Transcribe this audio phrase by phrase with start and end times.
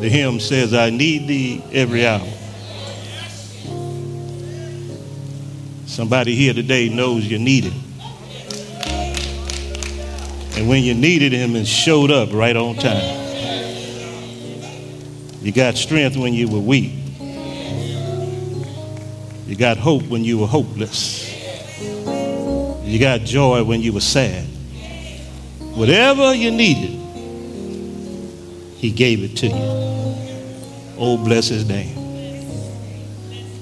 [0.00, 2.26] The hymn says, I need thee every hour.
[5.86, 7.82] Somebody here today knows you need him.
[10.56, 13.26] And when you needed him and showed up right on time.
[15.42, 16.92] You got strength when you were weak.
[19.46, 21.24] You got hope when you were hopeless.
[22.84, 24.44] You got joy when you were sad.
[25.76, 26.98] Whatever you needed,
[28.76, 29.75] he gave it to you.
[30.98, 31.94] Oh, bless his name.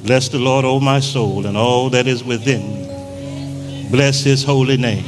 [0.05, 3.89] Bless the Lord, O oh my soul, and all that is within me.
[3.91, 5.05] Bless his holy name.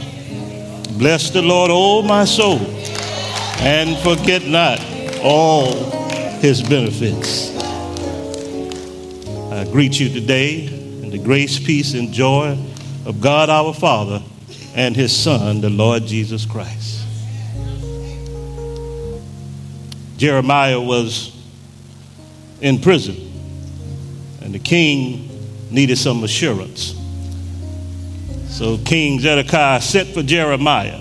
[0.99, 2.59] Bless the Lord, O oh my soul,
[3.61, 4.80] and forget not
[5.23, 5.75] all
[6.41, 7.55] his benefits.
[9.52, 12.59] I greet you today in the grace, peace, and joy
[13.05, 14.23] of God our Father
[14.74, 17.05] and his Son, the Lord Jesus Christ.
[20.16, 21.36] Jeremiah was
[22.60, 23.16] in prison,
[24.43, 25.29] and the king
[25.71, 26.95] needed some assurance.
[28.48, 31.01] So King Zedekiah sent for Jeremiah,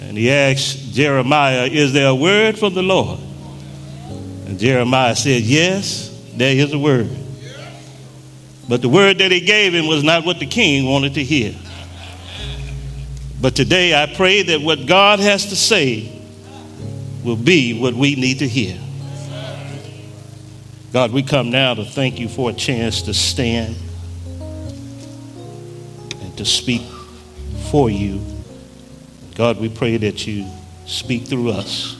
[0.00, 3.20] and he asked Jeremiah, Is there a word from the Lord?
[4.46, 7.10] And Jeremiah said, Yes, there is a word.
[8.68, 11.54] But the word that he gave him was not what the king wanted to hear.
[13.40, 16.10] But today I pray that what God has to say
[17.22, 18.76] will be what we need to hear.
[20.92, 23.76] God, we come now to thank you for a chance to stand
[26.22, 26.82] and to speak
[27.70, 28.24] for you.
[29.34, 30.46] God, we pray that you
[30.86, 31.96] speak through us.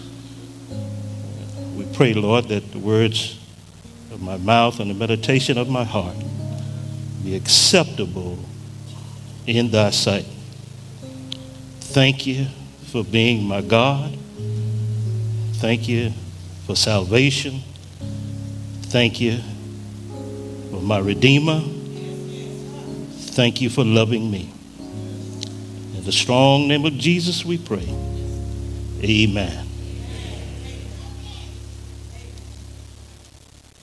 [1.76, 3.38] We pray, Lord, that the words
[4.12, 6.16] of my mouth and the meditation of my heart
[7.22, 8.38] be acceptable
[9.46, 10.26] in thy sight.
[11.80, 12.46] Thank you
[12.86, 14.16] for being my God.
[15.54, 16.12] Thank you
[16.66, 17.62] for salvation.
[18.96, 19.40] Thank you
[20.70, 21.60] for my Redeemer.
[23.34, 24.50] Thank you for loving me.
[25.94, 27.86] In the strong name of Jesus we pray.
[29.02, 29.66] Amen.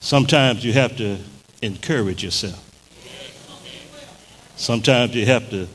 [0.00, 1.16] Sometimes you have to
[1.62, 2.60] encourage yourself.
[4.56, 5.68] Sometimes you have to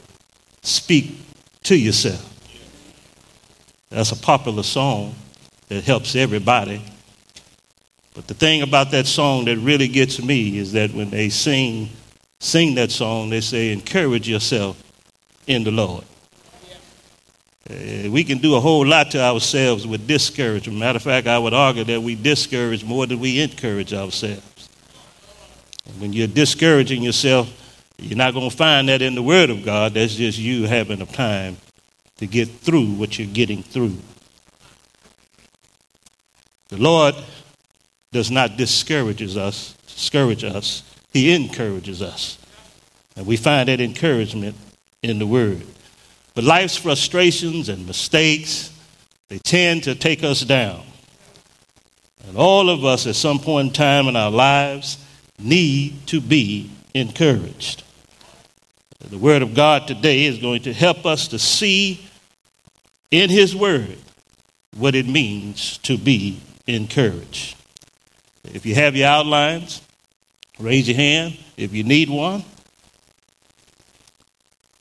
[0.63, 1.17] speak
[1.63, 2.25] to yourself.
[3.89, 5.15] That's a popular song
[5.69, 6.83] that helps everybody.
[8.19, 11.87] But the thing about that song that really gets me is that when they sing,
[12.41, 14.83] sing that song, they say, encourage yourself
[15.47, 16.03] in the Lord.
[17.69, 20.77] Uh, we can do a whole lot to ourselves with discouragement.
[20.77, 24.67] Matter of fact, I would argue that we discourage more than we encourage ourselves.
[25.97, 27.49] When you're discouraging yourself,
[27.97, 29.93] you're not going to find that in the Word of God.
[29.93, 31.55] That's just you having a time
[32.17, 33.95] to get through what you're getting through.
[36.67, 37.15] The Lord
[38.11, 40.83] does not discourage us, discourage us.
[41.11, 42.37] He encourages us.
[43.15, 44.55] And we find that encouragement
[45.03, 45.63] in the Word.
[46.35, 48.71] But life's frustrations and mistakes,
[49.27, 50.83] they tend to take us down.
[52.27, 55.03] And all of us at some point in time in our lives
[55.39, 57.83] need to be encouraged.
[59.09, 62.07] The Word of God today is going to help us to see
[63.09, 63.97] in His Word
[64.77, 67.55] what it means to be encouraged.
[68.43, 69.81] If you have your outlines,
[70.59, 72.43] raise your hand if you need one.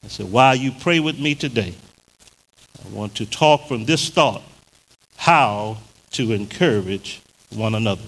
[0.05, 1.75] I said, while you pray with me today,
[2.85, 4.43] I want to talk from this thought
[5.17, 5.79] how
[6.13, 7.21] to encourage
[7.51, 8.05] one another.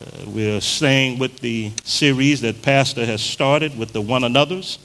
[0.00, 4.78] Uh, we're staying with the series that Pastor has started with the one another's.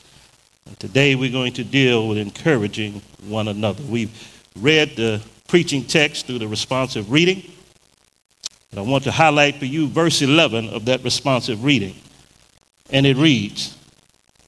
[0.65, 3.83] And today we're going to deal with encouraging one another.
[3.83, 4.11] We've
[4.59, 7.43] read the preaching text through the responsive reading.
[8.75, 11.95] And I want to highlight for you verse 11 of that responsive reading.
[12.89, 13.77] And it reads,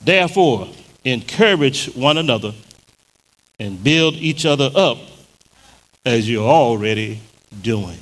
[0.02, 0.68] Therefore,
[1.06, 2.54] encourage one another
[3.58, 4.98] and build each other up
[6.06, 7.22] as you're already
[7.62, 8.00] doing.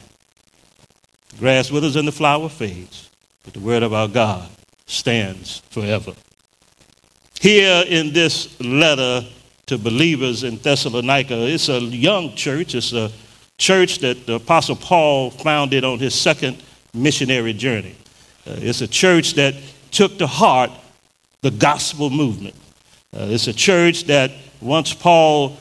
[1.29, 3.11] The grass withers and the flower fades,
[3.43, 4.49] but the word of our God
[4.87, 6.13] stands forever.
[7.39, 9.27] Here in this letter
[9.67, 12.73] to believers in Thessalonica, it's a young church.
[12.73, 13.11] It's a
[13.57, 16.61] church that the Apostle Paul founded on his second
[16.93, 17.95] missionary journey.
[18.47, 19.55] Uh, it's a church that
[19.91, 20.71] took to heart
[21.41, 22.55] the gospel movement.
[23.13, 24.31] Uh, it's a church that
[24.61, 25.57] once Paul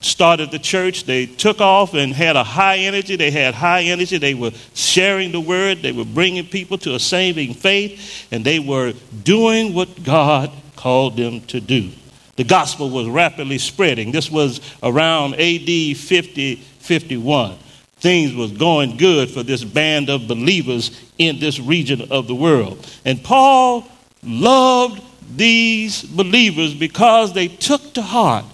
[0.00, 3.16] started the church, they took off and had a high energy.
[3.16, 4.18] They had high energy.
[4.18, 5.78] They were sharing the word.
[5.78, 8.92] They were bringing people to a saving faith, and they were
[9.22, 11.90] doing what God called them to do.
[12.36, 14.12] The gospel was rapidly spreading.
[14.12, 17.58] This was around AD 50 51.
[17.98, 22.86] things was going good for this band of believers in this region of the world.
[23.04, 23.84] And Paul
[24.22, 25.02] loved
[25.36, 28.44] these believers because they took to heart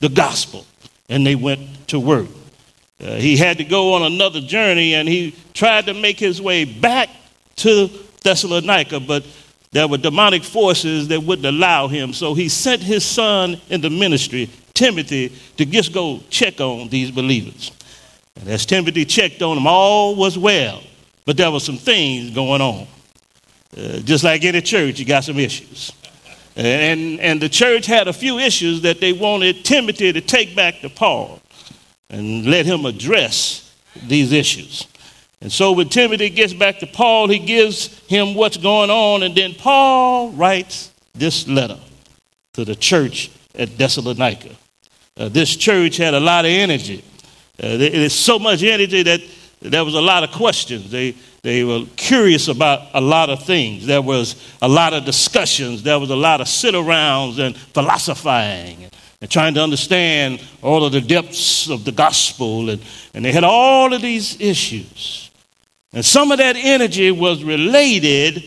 [0.00, 0.64] the gospel
[1.08, 2.28] and they went to work.
[3.00, 6.64] Uh, he had to go on another journey and he tried to make his way
[6.64, 7.10] back
[7.56, 7.90] to
[8.22, 9.26] Thessalonica, but
[9.72, 12.14] there were demonic forces that wouldn't allow him.
[12.14, 17.10] So he sent his son in the ministry, Timothy, to just go check on these
[17.10, 17.70] believers.
[18.36, 20.82] And as Timothy checked on them, all was well,
[21.24, 22.86] but there were some things going on.
[23.76, 25.92] Uh, just like any church, you got some issues.
[26.56, 30.80] And, and the church had a few issues that they wanted Timothy to take back
[30.80, 31.40] to Paul
[32.10, 33.74] and let him address
[34.06, 34.86] these issues.
[35.40, 39.34] And so when Timothy gets back to Paul, he gives him what's going on, and
[39.34, 41.78] then Paul writes this letter
[42.54, 44.50] to the church at Thessalonica.
[45.16, 47.04] Uh, this church had a lot of energy.
[47.62, 49.20] Uh, so much energy that
[49.60, 50.90] there was a lot of questions.
[50.90, 53.86] They, they were curious about a lot of things.
[53.86, 55.82] There was a lot of discussions.
[55.82, 58.90] There was a lot of sit arounds and philosophizing
[59.20, 62.68] and trying to understand all of the depths of the gospel.
[62.68, 62.82] And,
[63.14, 65.30] and they had all of these issues.
[65.92, 68.42] And some of that energy was related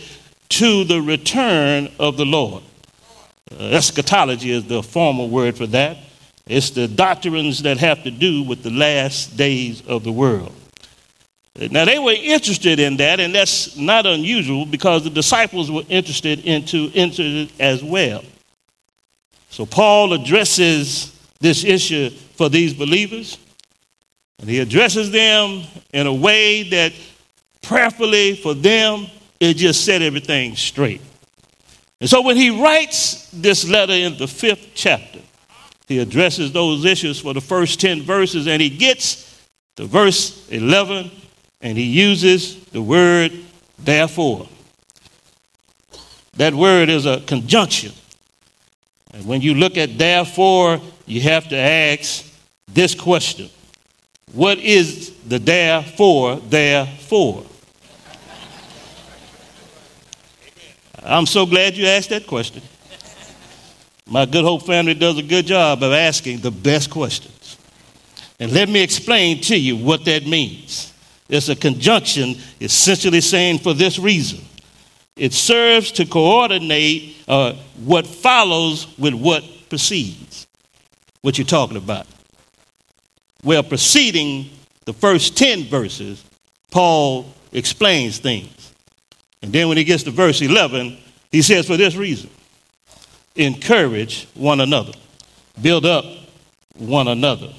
[0.49, 2.61] to the return of the Lord.
[3.51, 5.97] Uh, eschatology is the formal word for that.
[6.47, 10.53] It's the doctrines that have to do with the last days of the world.
[11.71, 16.45] Now they were interested in that, and that's not unusual because the disciples were interested
[16.45, 18.23] into, into it as well.
[19.49, 23.39] So Paul addresses this issue for these believers,
[24.39, 25.63] and he addresses them
[25.93, 26.93] in a way that
[27.63, 29.07] prayerfully for them,
[29.39, 31.01] it just set everything straight.
[31.99, 35.19] And so when he writes this letter in the fifth chapter,
[35.87, 39.41] he addresses those issues for the first 10 verses, and he gets
[39.77, 41.11] to verse 11
[41.61, 43.31] and he uses the word
[43.79, 44.47] therefore.
[46.33, 47.93] That word is a conjunction.
[49.13, 52.25] And when you look at therefore, you have to ask
[52.67, 53.49] this question
[54.33, 57.43] What is the therefore, therefore?
[61.01, 62.61] I'm so glad you asked that question.
[64.09, 67.57] My Good Hope family does a good job of asking the best questions.
[68.39, 70.93] And let me explain to you what that means.
[71.27, 74.39] It's a conjunction essentially saying for this reason.
[75.17, 80.47] It serves to coordinate uh, what follows with what precedes.
[81.21, 82.07] What you're talking about.
[83.43, 84.49] Well, preceding
[84.85, 86.23] the first 10 verses,
[86.71, 88.73] Paul explains things.
[89.41, 90.97] And then when he gets to verse 11,
[91.31, 92.29] he says, For this reason,
[93.37, 94.93] encourage one another,
[95.61, 96.05] build up
[96.77, 97.53] one another.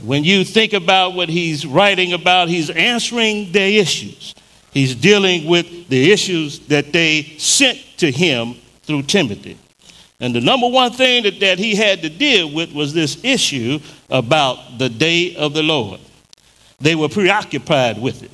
[0.00, 4.34] When you think about what he's writing about, he's answering their issues.
[4.72, 9.58] He's dealing with the issues that they sent to him through Timothy.
[10.18, 13.80] And the number one thing that, that he had to deal with was this issue
[14.08, 16.00] about the day of the Lord.
[16.80, 18.30] They were preoccupied with it.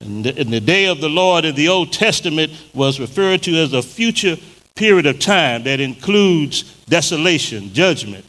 [0.00, 3.54] And the, and the day of the Lord in the Old Testament was referred to
[3.56, 4.36] as a future
[4.80, 8.24] period of time that includes desolation, judgment,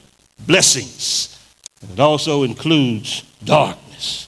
[0.45, 1.39] blessings,
[1.93, 4.27] it also includes darkness.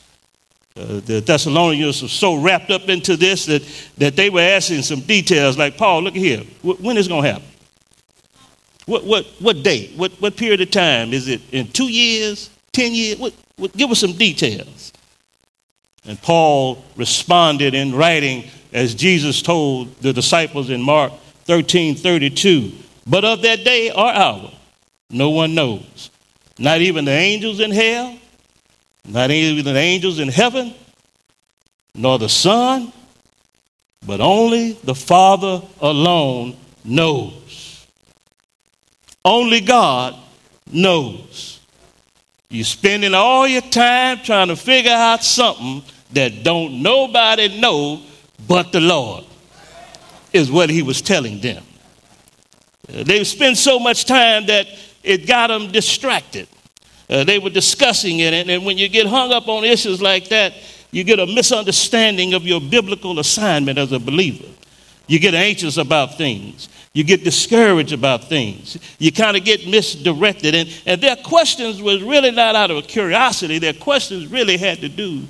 [0.77, 3.61] Uh, the Thessalonians were so wrapped up into this that,
[3.97, 7.31] that they were asking some details like, Paul, look here, when is it going to
[7.33, 7.47] happen?
[8.85, 9.91] What, what, what date?
[9.97, 11.11] What, what period of time?
[11.11, 13.19] Is it in two years, 10 years?
[13.19, 14.93] What, what, give us some details.
[16.05, 21.11] And Paul responded in writing as Jesus told the disciples in Mark
[21.45, 22.71] 13 32.
[23.05, 24.51] But of that day or hour,
[25.09, 26.09] no one knows,
[26.57, 28.17] not even the angels in hell,
[29.05, 30.73] not even the angels in heaven,
[31.93, 32.91] nor the Son,
[34.05, 37.87] but only the Father alone knows.
[39.25, 40.15] Only God
[40.71, 41.59] knows.
[42.49, 48.01] You're spending all your time trying to figure out something that don't nobody know
[48.47, 49.25] but the Lord,
[50.33, 51.63] is what he was telling them.
[52.87, 54.67] They spent so much time that
[55.03, 56.47] it got them distracted.
[57.09, 60.29] Uh, they were discussing it, and, and when you get hung up on issues like
[60.29, 60.53] that,
[60.91, 64.47] you get a misunderstanding of your biblical assignment as a believer.
[65.07, 66.69] You get anxious about things.
[66.93, 68.77] You get discouraged about things.
[68.99, 70.53] You kind of get misdirected.
[70.53, 73.57] And, and their questions was really not out of curiosity.
[73.59, 75.23] Their questions really had to do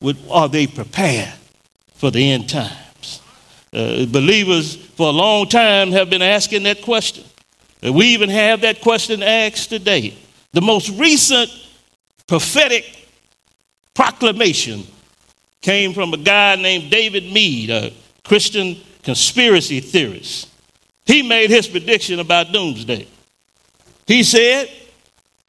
[0.00, 1.34] with are they prepared
[1.94, 2.87] for the end times?
[3.72, 7.24] Uh, believers for a long time have been asking that question.
[7.82, 10.16] And We even have that question asked today.
[10.52, 11.50] The most recent
[12.26, 12.84] prophetic
[13.94, 14.84] proclamation
[15.60, 17.92] came from a guy named David Meade, a
[18.24, 20.48] Christian conspiracy theorist.
[21.04, 23.06] He made his prediction about doomsday.
[24.06, 24.70] He said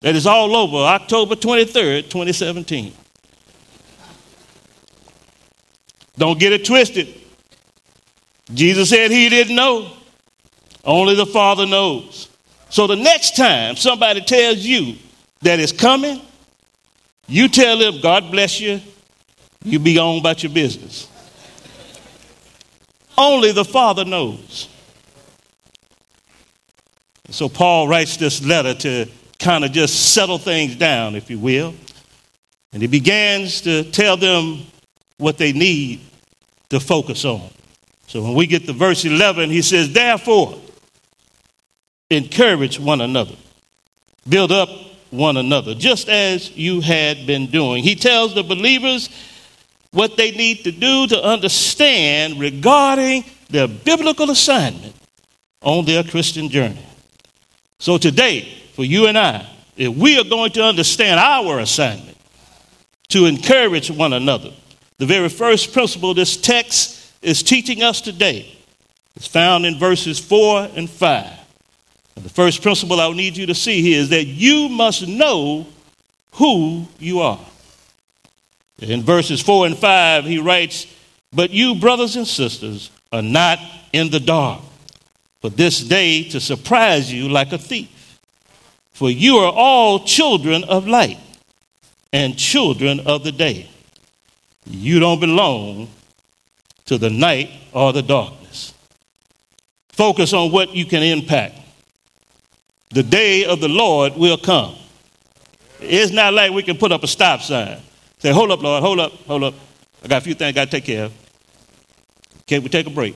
[0.01, 2.93] that it's all over October 23rd, 2017.
[6.17, 7.18] Don't get it twisted.
[8.53, 9.91] Jesus said he didn't know.
[10.83, 12.29] Only the Father knows.
[12.69, 14.95] So the next time somebody tells you
[15.41, 16.21] that it's coming,
[17.27, 18.81] you tell them, God bless you,
[19.63, 21.07] you be on about your business.
[23.17, 24.69] Only the Father knows.
[27.29, 31.75] So Paul writes this letter to kind of just settle things down, if you will.
[32.71, 34.61] And he begins to tell them
[35.17, 36.01] what they need
[36.69, 37.49] to focus on.
[38.09, 40.59] So when we get to verse 11, he says, Therefore,
[42.09, 43.35] encourage one another,
[44.27, 44.67] build up
[45.11, 47.83] one another, just as you had been doing.
[47.83, 49.09] He tells the believers
[49.91, 54.95] what they need to do to understand regarding their biblical assignment
[55.61, 56.83] on their Christian journey.
[57.77, 59.47] So today, for you and I,
[59.77, 62.17] if we are going to understand our assignment
[63.09, 64.51] to encourage one another,
[64.97, 68.55] the very first principle this text is teaching us today
[69.15, 71.39] is found in verses 4 and 5.
[72.15, 75.67] And the first principle I need you to see here is that you must know
[76.33, 77.39] who you are.
[78.79, 80.87] In verses 4 and 5, he writes,
[81.33, 83.59] But you, brothers and sisters, are not
[83.91, 84.61] in the dark
[85.41, 88.19] for this day to surprise you like a thief.
[88.91, 91.19] For you are all children of light
[92.11, 93.69] and children of the day.
[94.65, 95.89] You don't belong
[96.89, 98.73] to the night or the darkness.
[99.89, 101.55] Focus on what you can impact
[102.89, 104.75] the day of the Lord will come.
[105.79, 107.77] It's not like we can put up a stop sign.
[108.17, 109.53] Say, hold up, Lord, hold up, hold up.
[110.03, 111.13] I got a few things I got to take care of.
[112.47, 113.15] Can we take a break?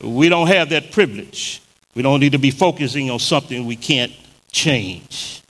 [0.00, 1.60] We don't have that privilege.
[1.96, 4.12] We don't need to be focusing on something we can't
[4.52, 5.42] change.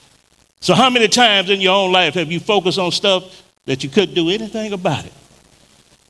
[0.60, 3.90] So, how many times in your own life have you focused on stuff that you
[3.90, 5.12] couldn't do anything about it?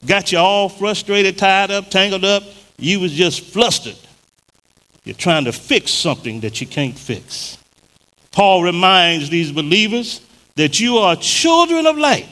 [0.06, 2.42] Got you all frustrated, tied up, tangled up.
[2.78, 3.96] You was just flustered
[5.08, 7.56] you're trying to fix something that you can't fix.
[8.30, 10.20] Paul reminds these believers
[10.56, 12.28] that you are children of light.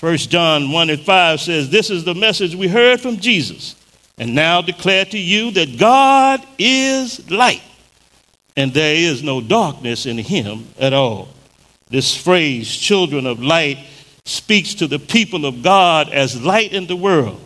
[0.00, 3.76] 1 John 1 and 5 says, This is the message we heard from Jesus,
[4.16, 7.62] and now declare to you that God is light,
[8.56, 11.28] and there is no darkness in him at all.
[11.90, 13.76] This phrase, children of light,
[14.24, 17.40] speaks to the people of God as light in the world.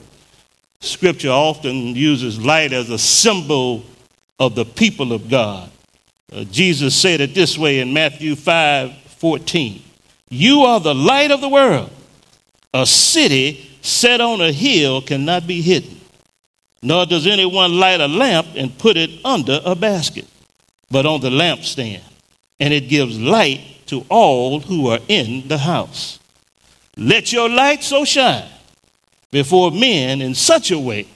[0.80, 3.84] Scripture often uses light as a symbol
[4.38, 5.70] of the people of God.
[6.32, 9.82] Uh, Jesus said it this way in Matthew 5 14.
[10.28, 11.90] You are the light of the world.
[12.74, 16.00] A city set on a hill cannot be hidden,
[16.82, 20.26] nor does anyone light a lamp and put it under a basket,
[20.90, 22.02] but on the lampstand,
[22.60, 26.18] and it gives light to all who are in the house.
[26.96, 28.48] Let your light so shine
[29.30, 31.06] before men in such a way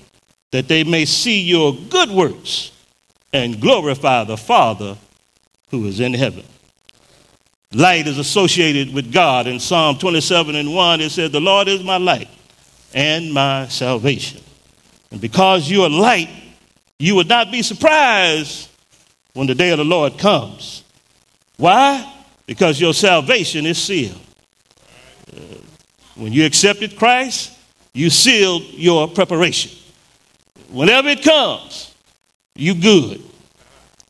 [0.52, 2.72] that they may see your good works
[3.32, 4.96] and glorify the Father
[5.70, 6.44] who is in heaven.
[7.72, 9.46] Light is associated with God.
[9.46, 12.28] In Psalm 27 and 1, it says, The Lord is my light
[12.92, 14.42] and my salvation.
[15.12, 16.28] And because you are light,
[16.99, 18.68] you would not be surprised
[19.34, 20.82] when the day of the Lord comes.
[21.56, 22.12] Why?
[22.46, 24.20] Because your salvation is sealed.
[26.20, 27.56] When you accepted Christ,
[27.94, 29.72] you sealed your preparation.
[30.68, 31.94] Whenever it comes,
[32.54, 33.22] you good.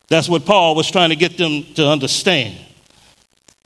[0.09, 2.59] That's what Paul was trying to get them to understand.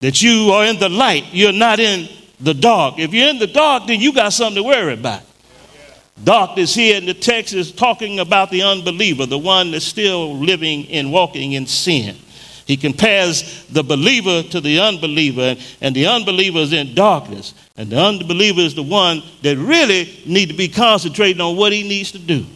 [0.00, 2.06] That you are in the light, you're not in
[2.38, 2.98] the dark.
[2.98, 5.22] If you're in the dark, then you got something to worry about.
[6.22, 10.86] Darkness here in the text is talking about the unbeliever, the one that's still living
[10.90, 12.14] and walking in sin.
[12.66, 17.54] He compares the believer to the unbeliever, and the unbeliever is in darkness.
[17.76, 21.86] And the unbeliever is the one that really need to be concentrating on what he
[21.86, 22.46] needs to do.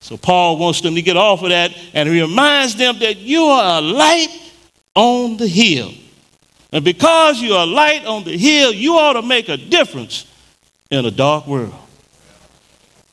[0.00, 3.42] So Paul wants them to get off of that and he reminds them that you
[3.42, 4.28] are a light
[4.94, 5.92] on the hill.
[6.72, 10.26] And because you are a light on the hill, you ought to make a difference
[10.90, 11.74] in a dark world.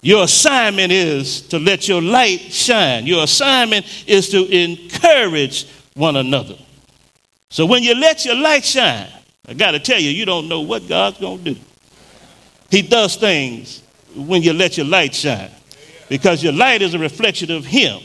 [0.01, 3.05] Your assignment is to let your light shine.
[3.05, 5.65] Your assignment is to encourage
[5.97, 6.55] one another.
[7.49, 9.09] So when you let your light shine,
[9.47, 11.59] I got to tell you, you don't know what God's going to do.
[12.69, 13.81] He does things
[14.15, 15.51] when you let your light shine
[16.09, 18.01] because your light is a reflection of Him.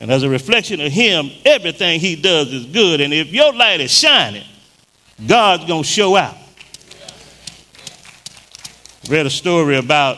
[0.00, 3.00] And as a reflection of Him, everything He does is good.
[3.00, 4.44] And if your light is shining,
[5.26, 6.36] God's going to show out.
[9.08, 10.16] read a story about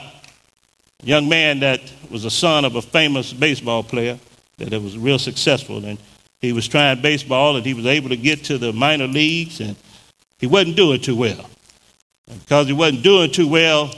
[1.03, 1.81] a young man that
[2.11, 4.19] was a son of a famous baseball player
[4.59, 5.85] that was real successful.
[5.85, 5.99] And
[6.43, 9.77] he was trying baseball and he was able to get to the minor leagues and
[10.39, 11.49] he wasn't doing too well.
[12.29, 13.95] And because he wasn't doing too well,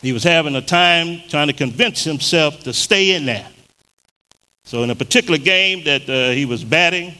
[0.00, 3.48] he was having a time trying to convince himself to stay in there.
[4.64, 7.14] So, in a particular game that uh, he was batting,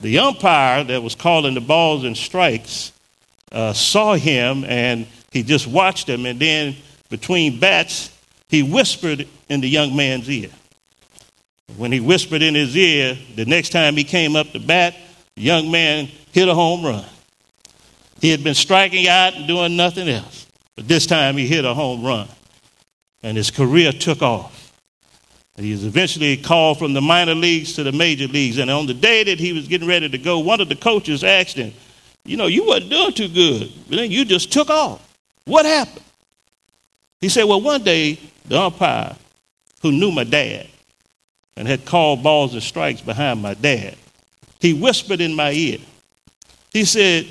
[0.00, 2.92] the umpire that was calling the balls and strikes
[3.52, 6.24] uh, saw him and he just watched him.
[6.24, 6.74] And then,
[7.10, 8.16] between bats,
[8.48, 10.50] he whispered in the young man's ear.
[11.76, 14.94] When he whispered in his ear, the next time he came up to bat,
[15.36, 17.04] the young man hit a home run.
[18.20, 20.46] He had been striking out and doing nothing else.
[20.76, 22.28] But this time he hit a home run.
[23.22, 24.72] And his career took off.
[25.56, 28.58] And he was eventually called from the minor leagues to the major leagues.
[28.58, 31.22] And on the day that he was getting ready to go, one of the coaches
[31.22, 31.72] asked him,
[32.24, 33.70] You know, you weren't doing too good.
[33.88, 35.06] But then you just took off.
[35.44, 36.04] What happened?
[37.20, 39.16] He said, Well, one day, the umpire
[39.82, 40.66] who knew my dad
[41.60, 43.94] and had called balls and strikes behind my dad,
[44.60, 45.76] he whispered in my ear.
[46.72, 47.28] He said,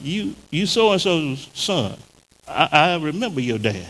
[0.00, 1.96] You, you so and so's son.
[2.48, 3.86] I, I remember your dad.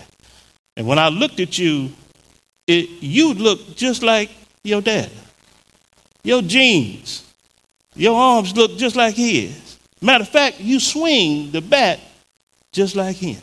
[0.77, 1.91] And when I looked at you,
[2.67, 4.31] it, you look just like
[4.63, 5.11] your dad.
[6.23, 7.25] Your genes,
[7.95, 9.79] your arms look just like his.
[10.03, 11.99] Matter of fact, you swing the bat
[12.73, 13.41] just like him.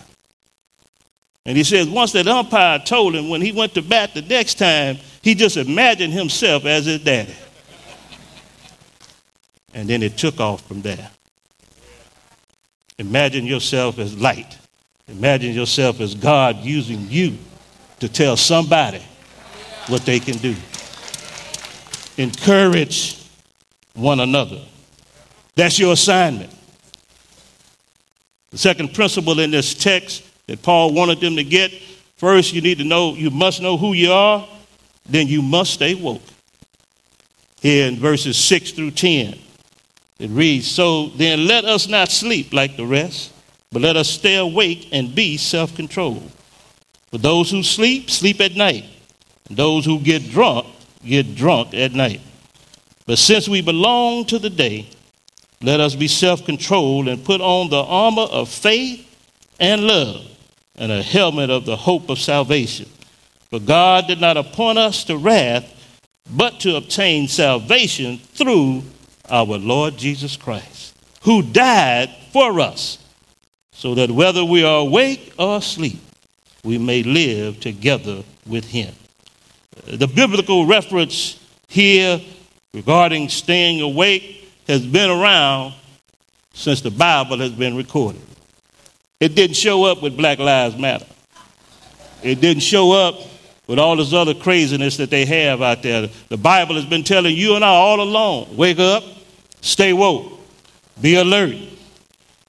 [1.48, 4.60] And he says once that umpire told him when he went to bat the next
[4.60, 7.36] time, he just imagined himself as his daddy.
[9.74, 11.12] And then it took off from there.
[12.98, 14.58] Imagine yourself as light.
[15.08, 17.38] Imagine yourself as God using you
[18.00, 19.02] to tell somebody
[19.88, 20.56] what they can do.
[22.18, 23.24] Encourage
[23.94, 24.62] one another.
[25.56, 26.54] That's your assignment.
[28.52, 31.72] The second principle in this text that Paul wanted them to get
[32.16, 34.48] first, you need to know, you must know who you are,
[35.10, 36.22] then you must stay woke.
[37.62, 39.38] Here in verses 6 through 10,
[40.20, 43.34] it reads So then let us not sleep like the rest
[43.72, 46.32] but let us stay awake and be self controlled.
[47.12, 48.86] For those who sleep, sleep at night.
[49.48, 50.68] And those who get drunk,
[51.04, 52.22] get drunk at night.
[53.06, 54.90] But since we belong to the day,
[55.62, 59.06] let us be self controlled and put on the armor of faith
[59.60, 60.26] and love
[60.76, 62.88] and a helmet of the hope of salvation.
[63.50, 65.76] For God did not appoint us to wrath,
[66.30, 68.84] but to obtain salvation through
[69.30, 73.00] our Lord Jesus Christ, who died for us
[73.72, 76.00] so that whether we are awake or asleep,
[76.64, 78.94] we may live together with him.
[79.86, 82.22] The biblical reference here
[82.74, 85.74] regarding staying awake has been around
[86.54, 88.22] since the Bible has been recorded.
[89.20, 91.06] It didn't show up with Black Lives Matter.
[92.22, 93.16] It didn't show up
[93.70, 96.10] with all this other craziness that they have out there.
[96.30, 99.04] The Bible has been telling you and I all along wake up,
[99.62, 100.40] stay woke,
[101.00, 101.56] be alert,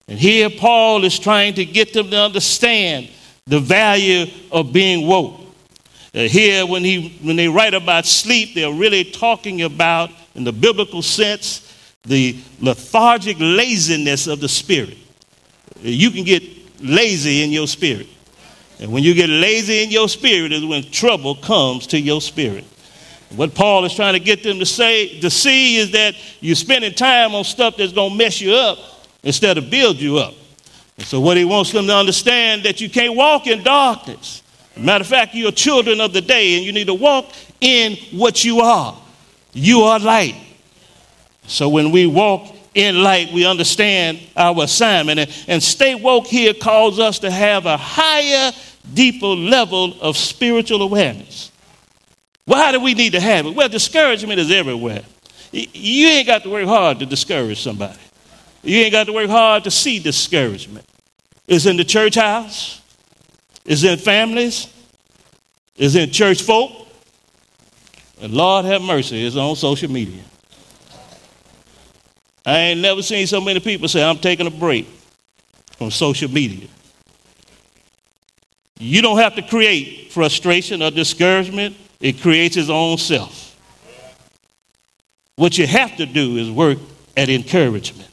[0.09, 3.11] and here Paul is trying to get them to understand
[3.47, 5.41] the value of being woke.
[6.15, 10.53] Uh, here, when, he, when they write about sleep, they're really talking about, in the
[10.53, 14.97] biblical sense, the lethargic laziness of the spirit.
[15.83, 16.43] You can get
[16.83, 18.09] lazy in your spirit.
[18.81, 22.65] And when you get lazy in your spirit is when trouble comes to your spirit.
[23.37, 26.93] What Paul is trying to get them to say, to see is that you're spending
[26.95, 28.79] time on stuff that's going to mess you up
[29.23, 30.35] instead of build you up.
[30.97, 34.43] And so what he wants them to understand that you can't walk in darkness.
[34.77, 38.45] Matter of fact, you're children of the day and you need to walk in what
[38.45, 38.97] you are.
[39.53, 40.37] You are light.
[41.47, 45.21] So when we walk in light, we understand our assignment.
[45.21, 48.53] And, and stay woke here calls us to have a higher,
[48.95, 51.51] deeper level of spiritual awareness.
[52.45, 53.55] Why do we need to have it?
[53.55, 55.03] Well, discouragement is everywhere.
[55.53, 57.99] You ain't got to work hard to discourage somebody.
[58.63, 60.87] You ain't got to work hard to see discouragement.
[61.47, 62.81] It's in the church house,
[63.65, 64.69] it's in families,
[65.77, 66.87] it's in church folk.
[68.21, 70.23] And Lord have mercy, it's on social media.
[72.45, 74.87] I ain't never seen so many people say, I'm taking a break
[75.77, 76.69] from social media.
[78.81, 83.55] You don't have to create frustration or discouragement, it creates its own self.
[85.37, 86.79] What you have to do is work
[87.15, 88.09] at encouragement.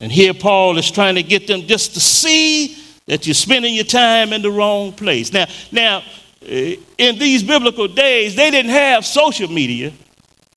[0.00, 3.84] And here Paul is trying to get them just to see that you're spending your
[3.84, 5.32] time in the wrong place.
[5.32, 6.02] Now, now,
[6.42, 9.92] eh, in these biblical days, they didn't have social media,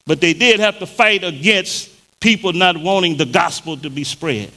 [0.06, 4.52] but they did have to fight against people not wanting the gospel to be spread.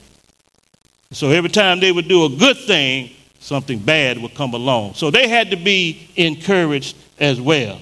[1.12, 4.94] So every time they would do a good thing, something bad would come along.
[4.94, 7.80] So they had to be encouraged as well.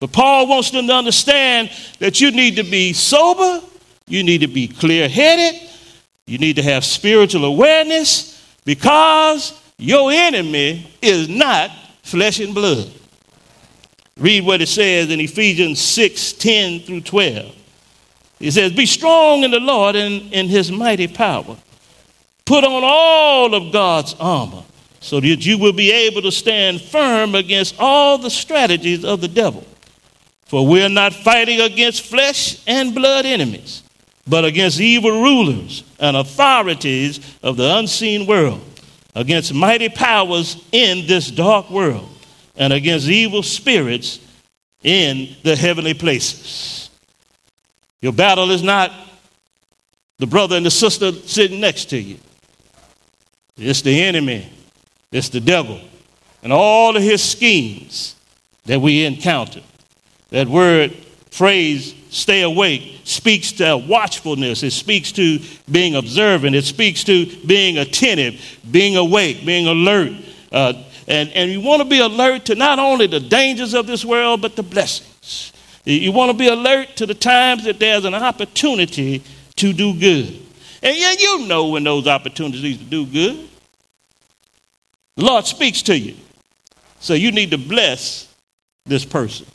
[0.00, 3.64] But Paul wants them to understand that you need to be sober,
[4.06, 5.60] you need to be clear headed,
[6.26, 11.70] you need to have spiritual awareness because your enemy is not
[12.02, 12.90] flesh and blood.
[14.18, 17.56] Read what it says in Ephesians 6 10 through 12.
[18.40, 21.56] It says, Be strong in the Lord and in his mighty power.
[22.44, 24.64] Put on all of God's armor
[25.02, 29.28] so that you will be able to stand firm against all the strategies of the
[29.28, 29.66] devil.
[30.46, 33.82] For we're not fighting against flesh and blood enemies,
[34.28, 38.62] but against evil rulers and authorities of the unseen world,
[39.16, 42.08] against mighty powers in this dark world,
[42.54, 44.20] and against evil spirits
[44.84, 46.90] in the heavenly places.
[48.00, 48.92] Your battle is not
[50.18, 52.18] the brother and the sister sitting next to you.
[53.56, 54.48] It's the enemy
[55.12, 55.80] it's the devil
[56.42, 58.16] and all of his schemes
[58.64, 59.60] that we encounter.
[60.30, 60.92] That word,
[61.30, 64.62] phrase, stay awake, speaks to watchfulness.
[64.62, 66.56] It speaks to being observant.
[66.56, 70.12] It speaks to being attentive, being awake, being alert.
[70.50, 70.74] Uh,
[71.06, 74.40] and, and you want to be alert to not only the dangers of this world,
[74.40, 75.52] but the blessings.
[75.84, 79.22] You want to be alert to the times that there's an opportunity
[79.56, 80.40] to do good.
[80.82, 83.48] And yeah, you know when those opportunities to do good.
[85.16, 86.16] The Lord speaks to you.
[87.00, 88.32] So you need to bless
[88.86, 89.46] this person.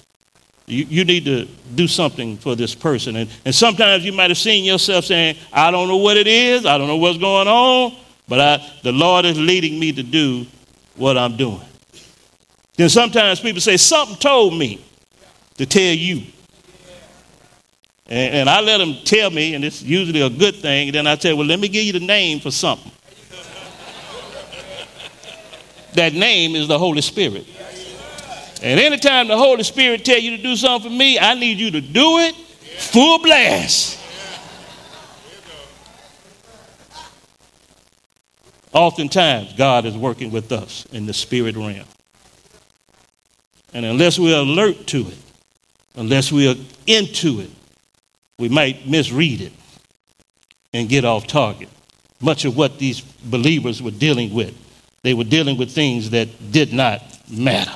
[0.66, 3.16] You, you need to do something for this person.
[3.16, 6.66] And, and sometimes you might have seen yourself saying, I don't know what it is,
[6.66, 7.96] I don't know what's going on,
[8.28, 10.46] but I, the Lord is leading me to do
[10.98, 11.62] what I'm doing.
[12.76, 14.84] Then sometimes people say, Something told me
[15.56, 16.24] to tell you.
[18.08, 20.90] And, and I let them tell me, and it's usually a good thing.
[20.90, 22.92] And then I tell, Well, let me give you the name for something.
[25.94, 27.46] That name is the Holy Spirit.
[28.62, 31.72] And anytime the Holy Spirit tell you to do something for me, I need you
[31.72, 34.00] to do it full blast.
[38.74, 41.86] Oftentimes, God is working with us in the spirit realm.
[43.74, 45.18] And unless we're alert to it,
[45.96, 47.50] unless we are into it,
[48.38, 49.54] we might misread it
[50.74, 51.70] and get off target.
[52.22, 54.56] Much of what these believers were dealing with
[55.08, 57.72] they were dealing with things that did not matter.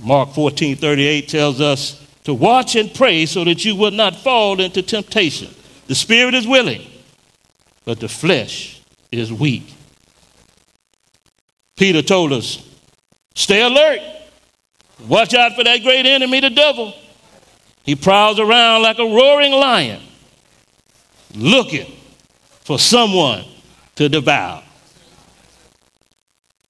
[0.00, 4.60] Mark 14 38 tells us to watch and pray so that you will not fall
[4.60, 5.54] into temptation.
[5.86, 6.84] The spirit is willing,
[7.84, 9.72] but the flesh is weak.
[11.76, 12.60] Peter told us
[13.36, 14.00] stay alert,
[15.06, 16.92] watch out for that great enemy, the devil.
[17.84, 20.02] He prowls around like a roaring lion,
[21.36, 21.92] looking
[22.64, 23.44] for someone
[23.94, 24.64] to devour.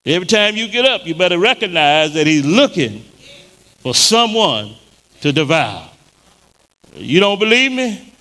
[0.08, 3.00] Every time you get up, you better recognize that he's looking
[3.80, 4.74] for someone
[5.20, 5.86] to devour.
[6.94, 8.14] You don't believe me?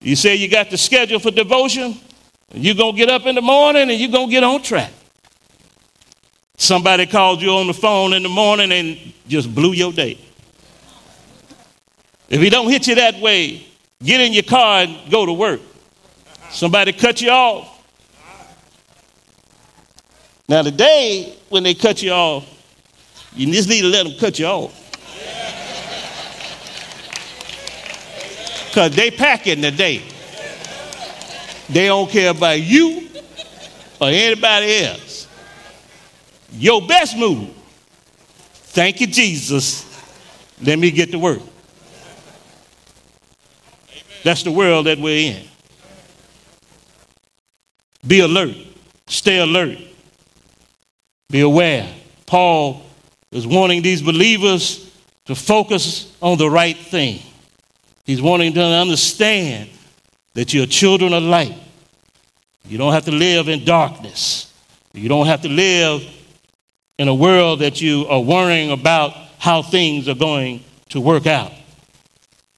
[0.00, 1.96] You say you got the schedule for devotion,
[2.54, 4.92] you're going to get up in the morning and you're going to get on track.
[6.56, 10.16] Somebody called you on the phone in the morning and just blew your day.
[12.28, 13.66] If he don't hit you that way,
[14.00, 15.60] get in your car and go to work.
[16.50, 17.81] Somebody cut you off,
[20.48, 22.48] now, today, when they cut you off,
[23.34, 24.78] you just need to let them cut you off.
[28.68, 30.02] Because they packing today.
[31.68, 33.08] They don't care about you
[34.00, 35.28] or anybody else.
[36.52, 37.48] Your best move,
[38.52, 39.86] thank you, Jesus.
[40.60, 41.40] Let me get to work.
[44.22, 45.42] That's the world that we're in.
[48.06, 48.56] Be alert.
[49.06, 49.78] Stay alert.
[51.32, 51.88] Be aware.
[52.26, 52.82] Paul
[53.30, 57.20] is wanting these believers to focus on the right thing.
[58.04, 59.70] He's wanting them to understand
[60.34, 61.56] that you're children of light.
[62.68, 64.52] You don't have to live in darkness.
[64.92, 66.02] You don't have to live
[66.98, 71.52] in a world that you are worrying about how things are going to work out.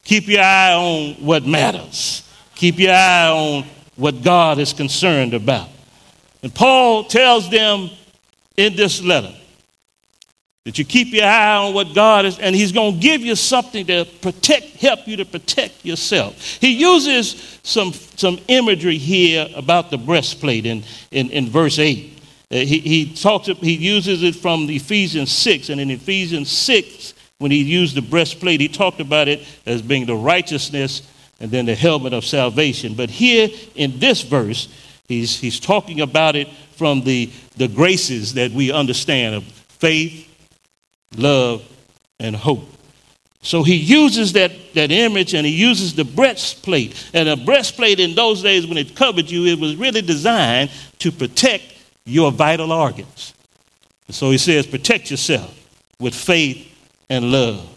[0.03, 2.29] Keep your eye on what matters.
[2.57, 5.69] Keep your eye on what God is concerned about.
[6.43, 7.91] And Paul tells them
[8.57, 9.35] in this letter.
[10.64, 13.37] That you keep your eye on what God is, and He's going to give you
[13.37, 16.40] something to protect, help you to protect yourself.
[16.59, 22.12] He uses some, some imagery here about the breastplate in, in, in verse 8.
[22.51, 27.51] Uh, he, he talks, he uses it from Ephesians 6, and in Ephesians 6, when
[27.51, 31.03] he used the breastplate, he talked about it as being the righteousness
[31.40, 32.95] and then the helmet of salvation.
[32.95, 34.69] But here in this verse,
[35.09, 40.29] He's, he's talking about it from the, the graces that we understand of faith,
[41.17, 41.62] love,
[42.19, 42.69] and hope.
[43.43, 47.11] So he uses that, that image and he uses the breastplate.
[47.12, 51.12] And a breastplate in those days when it covered you, it was really designed to
[51.12, 51.64] protect
[52.07, 53.35] your vital organs.
[54.07, 55.55] And So he says, protect yourself
[56.01, 56.67] with faith
[57.11, 57.69] and love.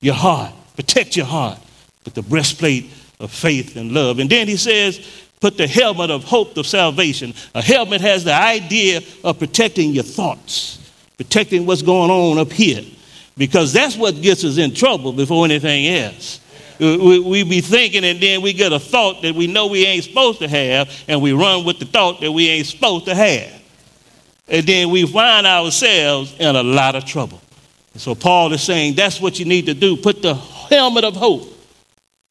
[0.00, 1.58] Your heart, protect your heart
[2.04, 4.18] with the breastplate of faith and love.
[4.18, 5.06] And then he says,
[5.40, 7.34] put the helmet of hope of salvation.
[7.54, 12.82] A helmet has the idea of protecting your thoughts, protecting what's going on up here,
[13.36, 16.40] because that's what gets us in trouble before anything else.
[16.78, 20.04] We, we be thinking, and then we get a thought that we know we ain't
[20.04, 23.52] supposed to have, and we run with the thought that we ain't supposed to have.
[24.46, 27.40] And then we find ourselves in a lot of trouble.
[27.92, 29.96] And so Paul is saying that's what you need to do.
[29.96, 31.42] Put the helmet of hope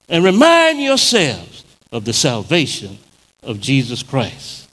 [0.07, 1.56] and remind yourselves
[1.91, 2.97] of the salvation
[3.43, 4.69] of Jesus Christ.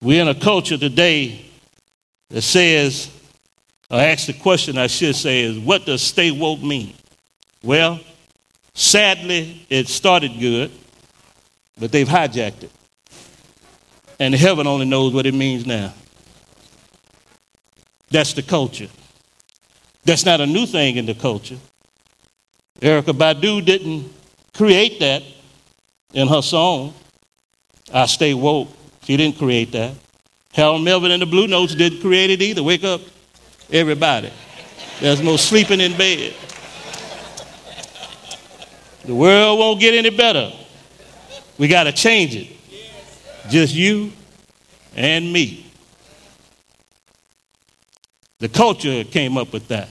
[0.00, 1.46] We're in a culture today
[2.28, 3.10] that says,
[3.90, 6.94] or asks the question I should say is, what does stay woke mean?
[7.62, 8.00] Well,
[8.74, 10.70] sadly, it started good,
[11.78, 12.70] but they've hijacked it.
[14.20, 15.92] And heaven only knows what it means now.
[18.10, 18.88] That's the culture.
[20.04, 21.58] That's not a new thing in the culture.
[22.84, 24.12] Erykah Badu didn't
[24.52, 25.22] create that
[26.12, 26.92] in her song,
[27.90, 28.68] I Stay Woke.
[29.04, 29.94] She didn't create that.
[30.52, 32.62] Harold Melvin and the Blue Notes didn't create it either.
[32.62, 33.00] Wake up,
[33.72, 34.30] everybody.
[35.00, 36.34] There's no sleeping in bed.
[39.06, 40.52] The world won't get any better.
[41.56, 42.48] We got to change it.
[43.48, 44.12] Just you
[44.94, 45.72] and me.
[48.40, 49.88] The culture came up with that.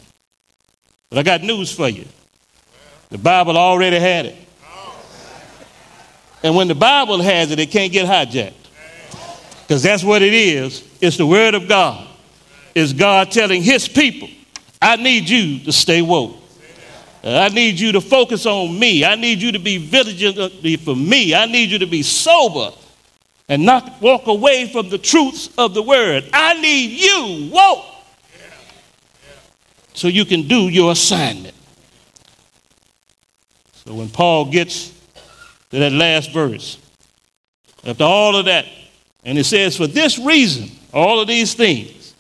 [1.10, 2.06] But I got news for you.
[3.14, 4.36] The Bible already had it.
[6.42, 8.54] And when the Bible has it, it can't get hijacked.
[9.62, 10.84] Because that's what it is.
[11.00, 12.08] It's the Word of God.
[12.74, 14.30] It's God telling His people,
[14.82, 16.38] I need you to stay woke.
[17.24, 19.06] I need you to focus on me.
[19.06, 21.36] I need you to be vigilant for me.
[21.36, 22.72] I need you to be sober
[23.48, 26.28] and not walk away from the truths of the word.
[26.34, 27.86] I need you woke
[29.94, 31.54] so you can do your assignment.
[33.86, 34.90] So when Paul gets
[35.72, 36.78] to that last verse,
[37.86, 38.66] after all of that,
[39.26, 42.16] and it says, For this reason, all of these things,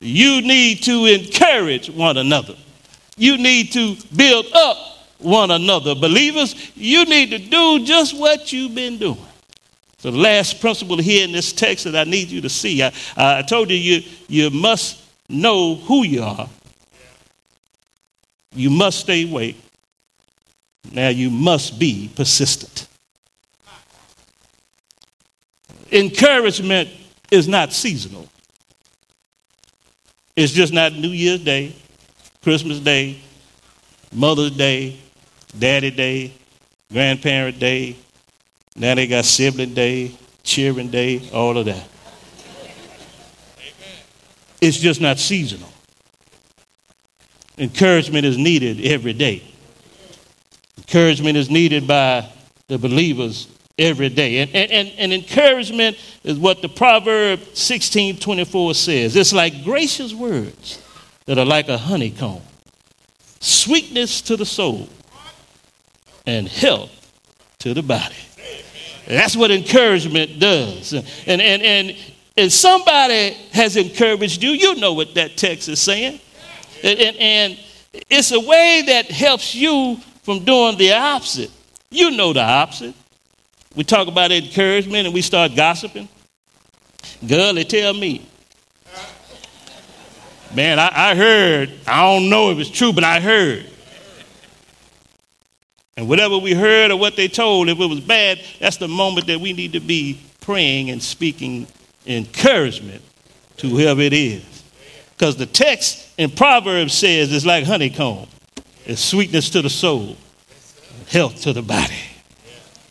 [0.00, 2.56] you need to encourage one another.
[3.16, 4.76] You need to build up
[5.18, 5.94] one another.
[5.94, 9.26] Believers, you need to do just what you've been doing.
[9.98, 12.92] So the last principle here in this text that I need you to see, I,
[13.16, 16.48] I told you, you you must know who you are.
[18.54, 19.62] You must stay awake.
[20.90, 22.86] Now you must be persistent.
[25.92, 26.88] Encouragement
[27.30, 28.28] is not seasonal.
[30.36, 31.74] It's just not New Year's Day,
[32.42, 33.20] Christmas Day,
[34.12, 34.96] Mother's Day,
[35.58, 36.32] Daddy Day,
[36.92, 37.96] Grandparent Day,
[38.76, 41.88] now they got sibling day, cheering day, all of that.
[44.60, 45.68] It's just not seasonal.
[47.58, 49.42] Encouragement is needed every day.
[50.90, 52.28] Encouragement is needed by
[52.66, 53.46] the believers
[53.78, 54.38] every day.
[54.38, 59.14] And, and, and encouragement is what the Proverb 16 24 says.
[59.14, 60.82] It's like gracious words
[61.26, 62.42] that are like a honeycomb,
[63.38, 64.88] sweetness to the soul,
[66.26, 66.90] and health
[67.60, 68.16] to the body.
[69.06, 70.92] That's what encouragement does.
[70.92, 71.96] And, and, and
[72.36, 76.18] if somebody has encouraged you, you know what that text is saying.
[76.82, 77.60] And, and, and
[78.10, 81.50] it's a way that helps you from doing the opposite.
[81.90, 82.94] You know the opposite.
[83.74, 86.08] We talk about encouragement and we start gossiping.
[87.26, 88.26] Girl, they tell me.
[90.54, 93.66] Man, I, I heard, I don't know if it's true, but I heard.
[95.96, 99.26] And whatever we heard or what they told, if it was bad, that's the moment
[99.28, 101.66] that we need to be praying and speaking
[102.06, 103.02] encouragement
[103.58, 104.42] to whoever it is.
[105.12, 108.26] Because the text in Proverbs says it's like honeycomb.
[108.90, 110.16] It's sweetness to the soul,
[111.06, 111.94] health to the body.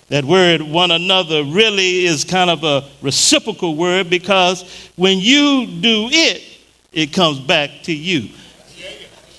[0.07, 4.63] That word one another really is kind of a reciprocal word because
[4.95, 6.41] when you do it,
[6.93, 8.29] it comes back to you.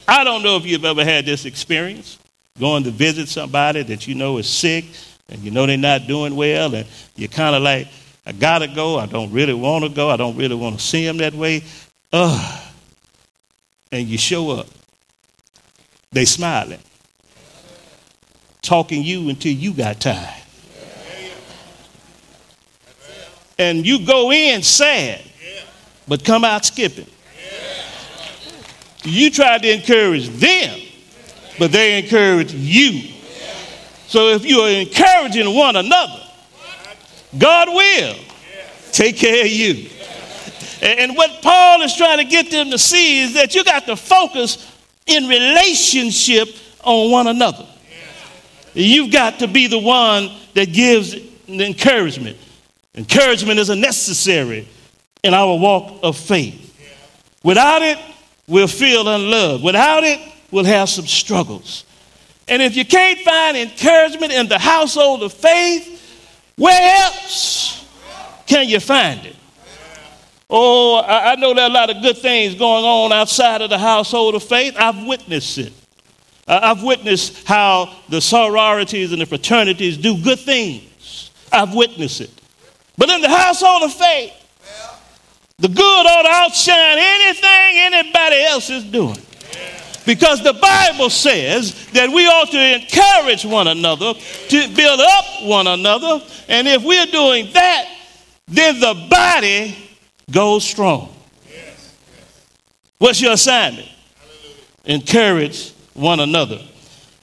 [0.06, 2.18] I don't know if you've ever had this experience
[2.58, 4.84] going to visit somebody that you know is sick
[5.30, 7.88] and you know they're not doing well, and you're kind of like,
[8.26, 8.98] I gotta go.
[8.98, 10.10] I don't really want to go.
[10.10, 11.64] I don't really want to see them that way.
[12.12, 12.62] Ugh.
[13.90, 14.66] And you show up.
[16.12, 16.80] They smiling.
[18.62, 20.42] talking you until you got tired.
[23.58, 25.22] And you go in sad,
[26.08, 27.06] but come out skipping.
[29.04, 30.80] You tried to encourage them,
[31.58, 33.12] but they encourage you.
[34.06, 36.22] So if you are encouraging one another,
[37.38, 38.16] God will
[38.92, 39.88] take care of you.
[40.82, 43.96] And what Paul is trying to get them to see is that you got to
[43.96, 44.69] focus
[45.10, 46.48] in relationship
[46.82, 47.66] on one another.
[48.74, 51.16] You've got to be the one that gives
[51.48, 52.36] encouragement.
[52.94, 54.68] Encouragement is a necessary
[55.22, 56.66] in our walk of faith.
[57.42, 57.98] Without it,
[58.46, 59.64] we'll feel unloved.
[59.64, 60.20] Without it,
[60.50, 61.84] we'll have some struggles.
[62.48, 65.96] And if you can't find encouragement in the household of faith,
[66.56, 67.86] where else
[68.46, 69.36] can you find it?
[70.52, 73.78] Oh, I, know there are a lot of good things going on outside of the
[73.78, 74.74] household of faith.
[74.76, 75.72] I've witnessed it.
[76.48, 81.30] I've witnessed how the sororities and the fraternities do good things.
[81.52, 82.30] I've witnessed it.
[82.98, 84.32] But in the household of faith,
[85.60, 89.18] the good ought to outshine anything anybody else is doing.
[90.04, 95.68] Because the Bible says that we ought to encourage one another, to build up one
[95.68, 96.24] another.
[96.48, 97.88] And if we're doing that,
[98.48, 99.76] then the body
[100.30, 101.14] goes strong.
[102.98, 103.88] What's your assignment?
[104.84, 106.60] Encourage one another.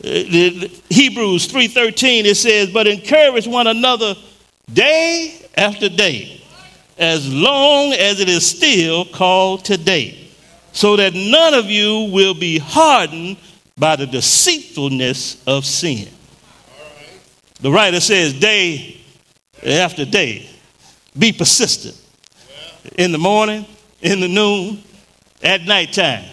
[0.04, 0.10] Uh,
[0.90, 4.16] Hebrews 3:13 it says, "But encourage one another
[4.72, 6.42] day after day,
[6.98, 10.16] as long as it is still called today,
[10.72, 13.38] so that none of you will be hardened
[13.78, 16.08] by the deceitfulness of sin."
[17.62, 18.98] The writer says, "Day
[19.64, 20.48] after day,
[21.18, 21.96] be persistent."
[22.96, 23.66] In the morning,
[24.02, 24.84] in the noon,
[25.44, 26.26] at nighttime.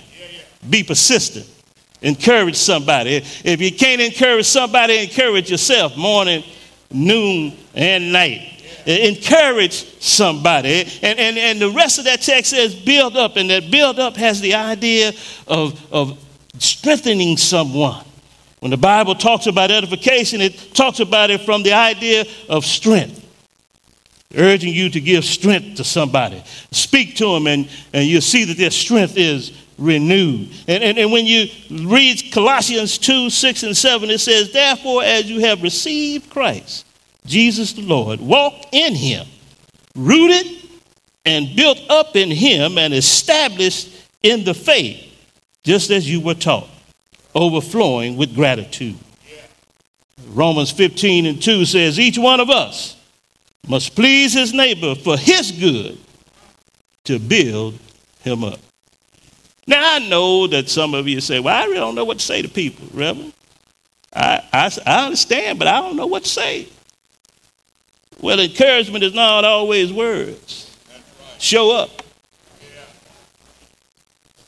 [0.69, 1.47] Be persistent
[2.05, 3.23] Encourage somebody.
[3.45, 6.45] If you can't encourage somebody, encourage yourself morning,
[6.91, 8.63] noon, and night.
[8.85, 10.87] Encourage somebody.
[11.03, 14.17] And, and, and the rest of that text says build up, and that build up
[14.17, 15.13] has the idea
[15.49, 16.23] of, of
[16.59, 18.05] strengthening someone.
[18.61, 23.24] When the Bible talks about edification, it talks about it from the idea of strength
[24.37, 26.43] urging you to give strength to somebody.
[26.71, 30.49] Speak to them, and, and you'll see that their strength is renewed.
[30.69, 31.47] And, and, and when you
[31.89, 36.87] read Colossians 2 6 and 7, it says, Therefore, as you have received Christ,
[37.27, 39.27] Jesus the Lord, walk in him,
[39.97, 40.47] rooted
[41.25, 43.91] and built up in him and established
[44.23, 45.01] in the faith,
[45.63, 46.69] just as you were taught,
[47.35, 48.97] overflowing with gratitude.
[50.29, 52.97] Romans 15 and 2 says, Each one of us
[53.69, 55.99] must please his neighbor for his good
[57.05, 57.79] to build
[58.21, 58.59] him up.
[59.67, 62.25] Now, I know that some of you say, well, I really don't know what to
[62.25, 63.33] say to people, Reverend.
[64.15, 66.69] I, I, I understand, but I don't know what to say.
[68.21, 70.77] Well, encouragement is not always words.
[71.39, 72.03] Show up.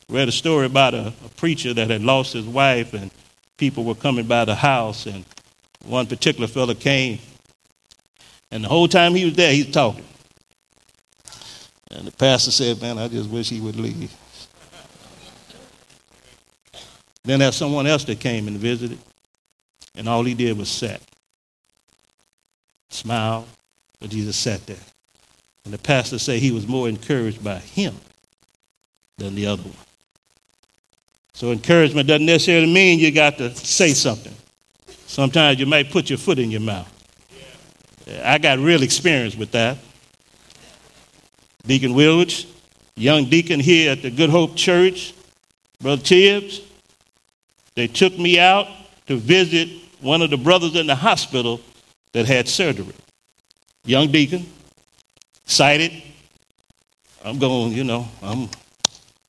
[0.09, 3.11] Read a story about a, a preacher that had lost his wife, and
[3.57, 5.25] people were coming by the house, and
[5.85, 7.19] one particular fellow came,
[8.51, 10.05] and the whole time he was there, he's talking.
[11.91, 14.15] And the pastor said, Man, I just wish he would leave.
[17.25, 18.99] Then there's someone else that came and visited,
[19.97, 21.03] and all he did was sit,
[22.89, 23.47] smile,
[23.99, 24.77] but he just sat there.
[25.65, 27.97] And the pastor said he was more encouraged by him
[29.19, 29.73] than the other one.
[31.33, 34.33] So encouragement doesn't necessarily mean you got to say something.
[35.07, 36.93] Sometimes you might put your foot in your mouth.
[38.07, 39.79] I got real experience with that.
[41.67, 42.47] Deacon Willage,
[42.95, 45.15] young deacon here at the Good Hope Church,
[45.81, 46.61] Brother Tibbs,
[47.75, 48.69] they took me out
[49.07, 49.69] to visit
[50.01, 51.61] one of the brothers in the hospital
[52.13, 52.95] that had surgery.
[53.85, 54.47] Young deacon,
[55.45, 55.93] excited.
[57.25, 58.49] I'm going, you know, I'm,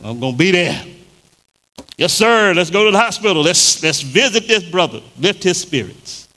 [0.04, 0.86] I'm going to be there.
[1.98, 2.54] Yes, sir.
[2.54, 3.41] Let's go to the hospital.
[3.41, 6.28] Let's, let's visit this brother, lift his spirits.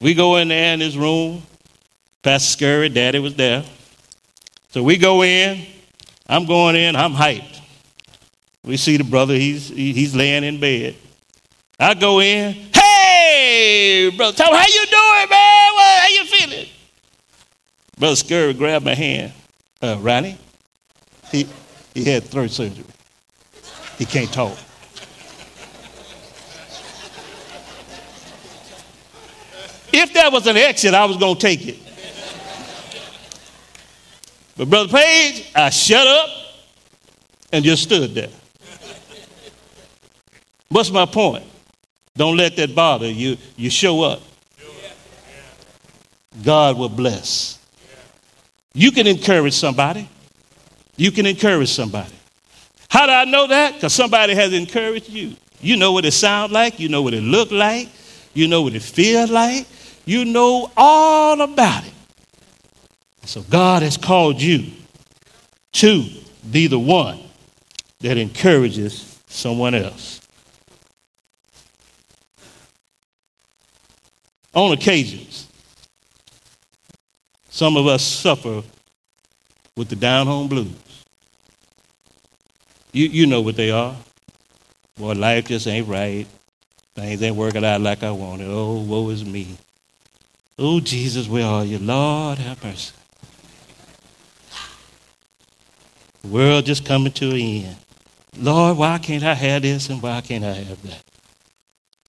[0.00, 1.42] We go in there in his room.
[2.22, 3.64] Pastor Scurry, daddy was there.
[4.70, 5.66] So we go in.
[6.28, 6.94] I'm going in.
[6.94, 7.60] I'm hyped.
[8.62, 9.34] We see the brother.
[9.34, 10.96] He's, he's laying in bed.
[11.78, 15.74] I go in, hey, brother Tom, how you doing, man?
[15.74, 16.68] What, how you feeling?
[17.98, 19.32] Brother Scurry grabbed my hand.
[19.80, 20.36] Uh, Ronnie,
[21.30, 21.48] he,
[21.94, 22.84] he had throat surgery.
[23.96, 24.58] He can't talk.
[29.92, 31.78] If that was an exit, I was going to take it.
[34.60, 36.28] But Brother Page, I shut up
[37.50, 38.28] and just stood there.
[40.68, 41.46] What's my point?
[42.14, 43.38] Don't let that bother you.
[43.56, 44.20] You show up.
[46.44, 47.58] God will bless.
[48.74, 50.06] You can encourage somebody.
[50.94, 52.12] You can encourage somebody.
[52.90, 53.76] How do I know that?
[53.76, 55.36] Because somebody has encouraged you.
[55.62, 56.78] You know what it sounds like.
[56.78, 57.88] You know what it looked like.
[58.34, 59.66] You know what it feels like.
[60.04, 61.94] You know all about it.
[63.30, 64.72] So God has called you
[65.74, 66.04] to
[66.50, 67.20] be the one
[68.00, 70.20] that encourages someone else.
[74.52, 75.46] On occasions,
[77.50, 78.64] some of us suffer
[79.76, 81.04] with the down home blues.
[82.92, 83.94] You, you know what they are.
[84.96, 86.26] Boy, life just ain't right.
[86.96, 88.48] Things ain't working out like I wanted.
[88.50, 89.56] Oh, woe is me.
[90.58, 91.78] Oh, Jesus, where are you?
[91.78, 92.94] Lord, have mercy.
[96.22, 97.76] The world just coming to an end.
[98.36, 101.04] Lord, why can't I have this and why can't I have that?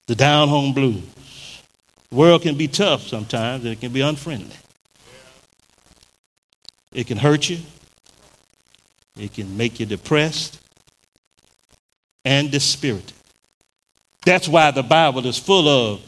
[0.06, 1.02] The down home blues.
[2.10, 4.56] The world can be tough sometimes and it can be unfriendly.
[6.92, 7.58] It can hurt you.
[9.16, 10.60] It can make you depressed
[12.24, 13.12] and dispirited.
[14.24, 16.02] That's why the Bible is full of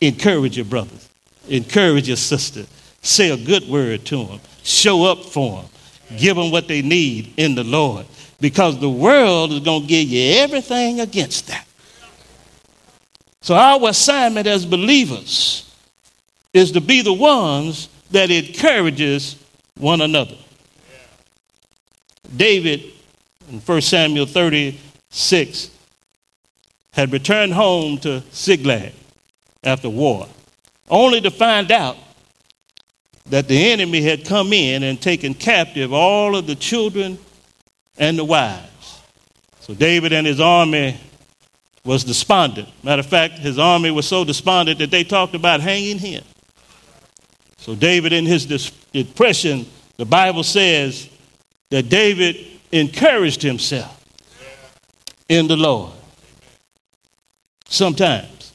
[0.00, 1.08] encourage your brothers,
[1.48, 2.66] encourage your sister,
[3.02, 5.70] say a good word to them, show up for them,
[6.16, 8.06] give them what they need in the Lord,
[8.40, 11.66] because the world is going to give you everything against that.
[13.42, 15.74] So, our assignment as believers
[16.52, 19.36] is to be the ones that encourages
[19.78, 20.36] one another.
[22.36, 22.92] David
[23.48, 25.70] in 1 Samuel 36
[26.92, 28.92] had returned home to Ziklag
[29.64, 30.28] after war,
[30.88, 31.96] only to find out
[33.30, 37.18] that the enemy had come in and taken captive all of the children
[37.96, 39.00] and the wives.
[39.60, 40.98] So David and his army
[41.84, 42.68] was despondent.
[42.82, 46.24] Matter of fact, his army was so despondent that they talked about hanging him.
[47.56, 49.66] So David, in his depression,
[49.96, 51.08] the Bible says
[51.70, 52.36] that David
[52.72, 54.04] encouraged himself
[55.28, 55.92] in the Lord.
[57.66, 58.52] Sometimes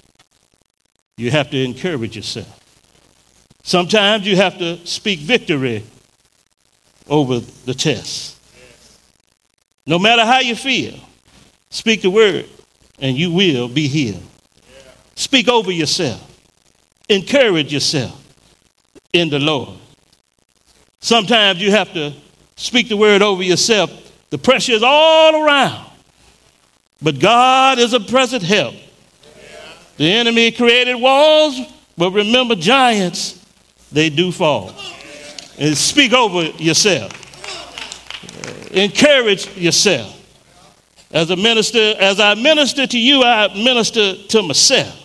[1.17, 2.64] you have to encourage yourself.
[3.65, 5.83] Sometimes you have to speak victory
[7.09, 8.37] over the test.
[9.87, 10.93] No matter how you feel,
[11.71, 12.45] speak the word
[12.99, 14.21] and you will be healed.
[15.15, 16.21] Speak over yourself.
[17.09, 18.23] Encourage yourself
[19.13, 19.77] in the Lord.
[20.99, 22.13] Sometimes you have to
[22.55, 23.89] speak the word over yourself.
[24.29, 25.89] The pressure is all around.
[27.01, 28.75] But God is a present help
[29.97, 31.59] the enemy created walls,
[31.97, 33.44] but remember, giants,
[33.95, 34.73] they do fall.
[35.57, 37.11] And speak over yourself.
[38.71, 40.11] Encourage yourself.
[41.11, 45.01] As a minister, as I minister to you, I minister to myself.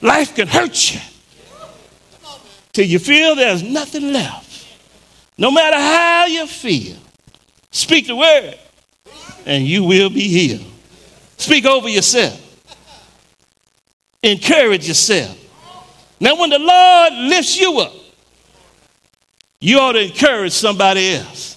[0.00, 1.00] Life can hurt you
[2.72, 4.68] till you feel there's nothing left.
[5.36, 6.96] No matter how you feel,
[7.72, 8.54] speak the word
[9.44, 10.64] and you will be healed.
[11.36, 12.44] Speak over yourself.
[14.22, 15.36] Encourage yourself.
[16.20, 17.92] Now, when the Lord lifts you up,
[19.60, 21.56] you ought to encourage somebody else.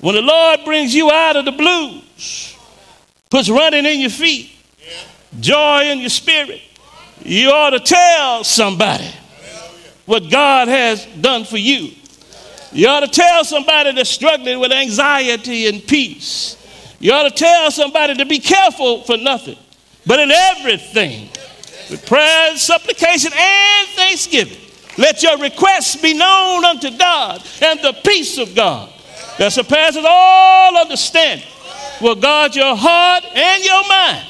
[0.00, 2.56] When the Lord brings you out of the blues,
[3.30, 4.52] puts running in your feet,
[5.40, 6.60] joy in your spirit,
[7.24, 9.10] you ought to tell somebody
[10.04, 11.90] what God has done for you.
[12.72, 16.56] You ought to tell somebody that's struggling with anxiety and peace.
[17.00, 19.58] You ought to tell somebody to be careful for nothing,
[20.06, 21.28] but in everything,
[21.90, 24.58] with prayer, and supplication, and thanksgiving.
[24.98, 28.90] Let your requests be known unto God, and the peace of God
[29.38, 31.46] that surpasses all understanding
[32.00, 34.26] will guard your heart and your mind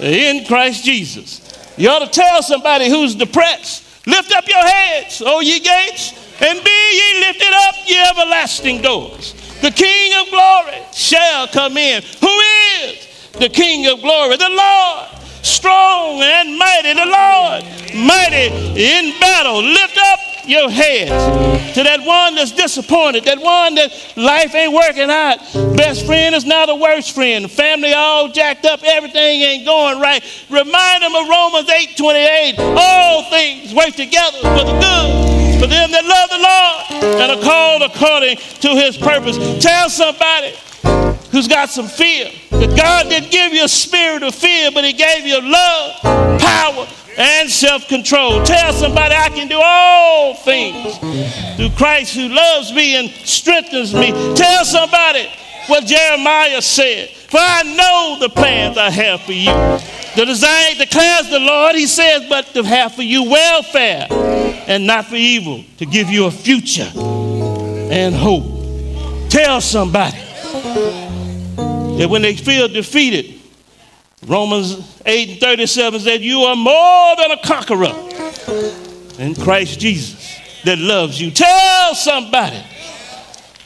[0.00, 1.74] in Christ Jesus.
[1.76, 6.64] You ought to tell somebody who's depressed, lift up your heads, O ye gates, and
[6.64, 9.34] be ye lifted up, ye everlasting doors.
[9.60, 12.02] The King of glory shall come in.
[12.20, 12.38] Who
[12.82, 14.36] is the King of glory?
[14.36, 15.08] The Lord
[15.42, 17.64] strong and mighty, the Lord,
[18.06, 19.62] mighty in battle.
[19.62, 25.10] Lift up your heads to that one that's disappointed, that one that life ain't working
[25.10, 25.38] out.
[25.76, 27.50] Best friend is now the worst friend.
[27.50, 30.22] Family all jacked up, everything ain't going right.
[30.50, 32.54] Remind them of Romans 8 28.
[32.58, 35.30] All things work together for the good
[35.60, 39.36] for them that love the Lord and are called according to his purpose.
[39.62, 40.54] Tell somebody
[41.30, 42.30] who's got some fear.
[42.50, 46.00] That God didn't give you a spirit of fear, but He gave you love,
[46.40, 48.42] power, and self control.
[48.44, 50.98] Tell somebody I can do all things
[51.56, 54.12] through Christ who loves me and strengthens me.
[54.34, 55.28] Tell somebody
[55.66, 59.52] what Jeremiah said For I know the plans I have for you.
[60.16, 65.06] The design declares the Lord, he says, but to have for you welfare and not
[65.06, 69.30] for evil, to give you a future and hope.
[69.30, 70.18] Tell somebody
[72.00, 73.38] that when they feel defeated,
[74.26, 77.92] Romans 8 and 37 said, You are more than a conqueror
[79.18, 80.34] in Christ Jesus
[80.64, 81.30] that loves you.
[81.30, 82.64] Tell somebody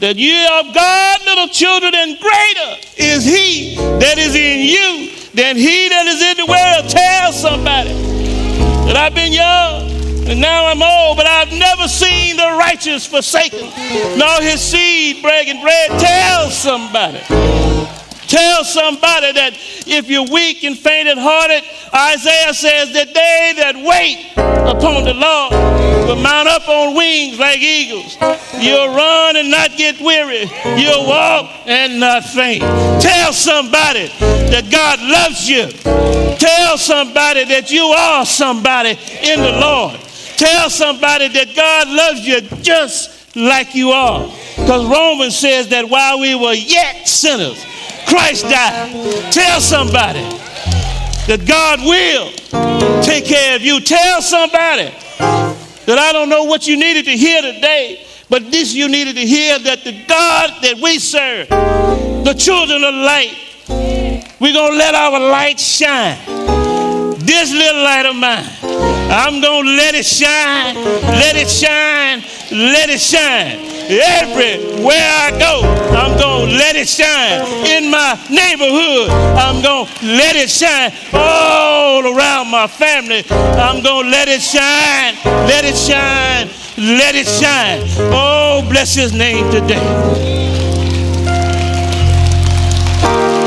[0.00, 5.56] that you are God, little children, and greater is He that is in you than
[5.56, 6.90] He that is in the world.
[6.90, 7.92] Tell somebody
[8.86, 9.94] that I've been young
[10.28, 13.70] and now I'm old, but I've never seen the righteous forsaken,
[14.18, 16.00] nor his seed breaking bread.
[16.00, 17.20] Tell somebody.
[18.34, 19.52] Tell somebody that
[19.86, 21.62] if you're weak and fainted hearted,
[21.94, 25.54] Isaiah says that they that wait upon the Lord
[26.08, 28.18] will mount up on wings like eagles.
[28.58, 30.50] You'll run and not get weary.
[30.74, 32.62] You'll walk and not faint.
[33.00, 34.08] Tell somebody
[34.50, 35.70] that God loves you.
[36.34, 40.00] Tell somebody that you are somebody in the Lord.
[40.34, 44.26] Tell somebody that God loves you just like you are.
[44.56, 47.64] Because Romans says that while we were yet sinners,
[48.06, 49.32] Christ died.
[49.32, 50.22] Tell somebody
[51.26, 53.80] that God will take care of you.
[53.80, 54.92] Tell somebody
[55.86, 59.26] that I don't know what you needed to hear today, but this you needed to
[59.26, 63.34] hear that the God that we serve, the children of light,
[64.40, 66.63] we're going to let our light shine.
[67.24, 68.44] This little light of mine,
[69.10, 72.20] I'm going to let it shine, let it shine,
[72.50, 73.64] let it shine.
[73.88, 75.62] Everywhere I go,
[75.96, 77.40] I'm going to let it shine.
[77.64, 79.08] In my neighborhood,
[79.40, 80.92] I'm going to let it shine.
[81.14, 85.16] All around my family, I'm going to let it shine,
[85.48, 87.80] let it shine, let it shine.
[88.12, 89.80] Oh, bless his name today.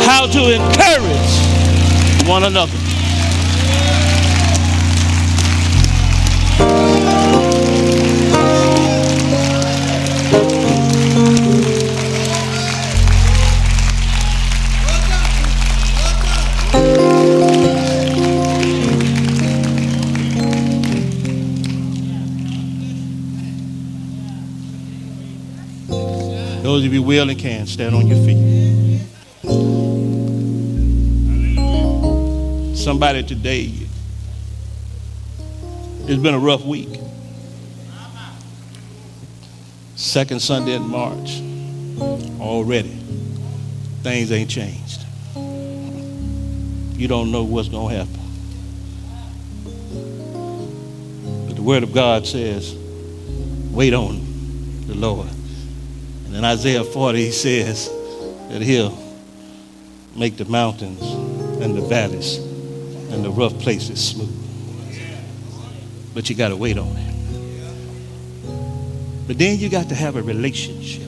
[0.01, 2.86] How to encourage one another.
[26.67, 28.35] Those of you will and can, stand on your feet.
[32.75, 33.71] Somebody today,
[36.07, 36.99] it's been a rough week.
[39.95, 41.41] Second Sunday in March,
[42.41, 42.99] already,
[44.03, 45.05] things ain't changed.
[46.97, 48.19] You don't know what's going to happen.
[51.47, 52.75] But the Word of God says,
[53.71, 54.19] wait on
[54.87, 55.29] the Lord.
[56.27, 57.89] And in Isaiah 40, he says
[58.49, 58.97] that he'll
[60.13, 61.01] make the mountains
[61.61, 64.35] and the valleys and the rough places smooth.
[66.13, 67.07] But you got to wait on it.
[69.27, 71.07] But then you got to have a relationship.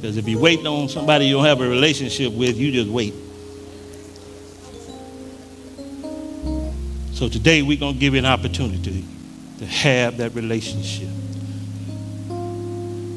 [0.00, 3.14] Because if you're waiting on somebody you don't have a relationship with, you just wait.
[7.12, 9.04] So today we're going to give you an opportunity
[9.58, 11.08] to have that relationship.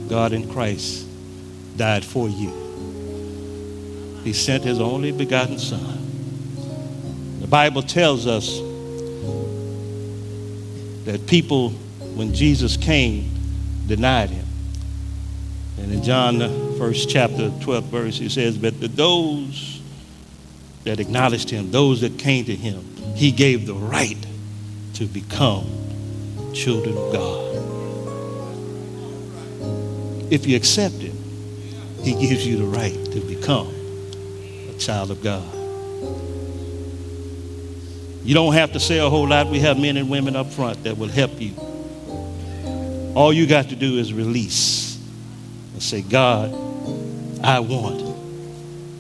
[0.09, 1.07] God in Christ
[1.77, 2.51] died for you.
[4.23, 5.97] He sent his only begotten Son.
[7.39, 8.57] The Bible tells us
[11.05, 11.69] that people,
[12.15, 13.31] when Jesus came,
[13.87, 14.45] denied him.
[15.77, 19.81] And in John, the first chapter, 12th verse, he says, But to those
[20.83, 22.83] that acknowledged him, those that came to him,
[23.15, 24.17] he gave the right
[24.95, 25.65] to become
[26.53, 27.56] children of God
[30.29, 31.17] if you accept Him,
[32.03, 33.73] He gives you the right to become
[34.69, 35.53] a child of God.
[38.23, 39.47] You don't have to say a whole lot.
[39.47, 41.53] We have men and women up front that will help you.
[43.15, 44.99] All you got to do is release
[45.73, 46.51] and say, God,
[47.43, 48.01] I want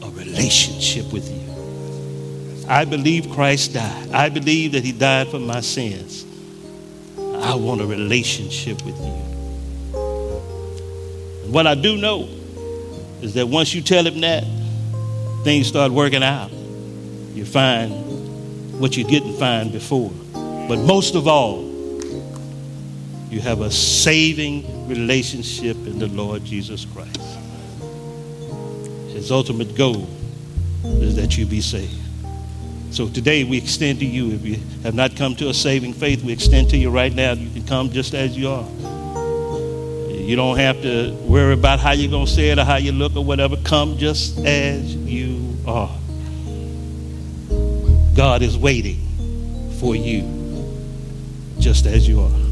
[0.01, 2.67] a relationship with you.
[2.69, 4.11] I believe Christ died.
[4.11, 6.25] I believe that he died for my sins.
[7.17, 9.26] I want a relationship with you.
[11.49, 12.27] What I do know
[13.21, 14.43] is that once you tell him that,
[15.43, 16.51] things start working out.
[17.33, 20.11] You find what you didn't find before.
[20.33, 21.63] But most of all,
[23.29, 27.21] you have a saving relationship in the Lord Jesus Christ.
[29.13, 30.07] His ultimate goal
[30.83, 31.95] is that you be saved.
[32.91, 36.23] So today we extend to you, if you have not come to a saving faith,
[36.23, 37.33] we extend to you right now.
[37.33, 38.96] You can come just as you are.
[40.27, 42.91] You don't have to worry about how you're going to say it or how you
[42.91, 43.55] look or whatever.
[43.63, 45.97] Come just as you are.
[48.13, 48.99] God is waiting
[49.79, 50.23] for you
[51.59, 52.46] just as you are.